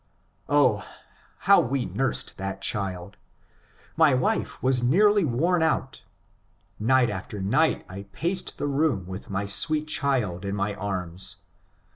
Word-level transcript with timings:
Oh, 0.49 0.83
how 1.45 1.59
we 1.61 1.85
nursed 1.85 2.39
that 2.39 2.59
child 2.61 3.17
I 3.21 3.85
My 3.97 4.13
wife 4.15 4.63
was 4.63 4.81
nearly 4.81 5.23
worn 5.25 5.61
out. 5.61 6.05
Night 6.79 7.11
after 7.11 7.39
night 7.39 7.85
I 7.87 8.07
paced 8.11 8.57
the 8.57 8.65
room 8.65 9.05
with 9.05 9.29
my 9.29 9.45
sweet 9.45 9.87
child 9.87 10.43
in 10.43 10.55
my 10.55 10.73
arms. 10.73 11.41